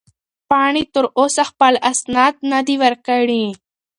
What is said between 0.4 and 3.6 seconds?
پاڼې تر اوسه خپل اسناد نه دي ورکړي.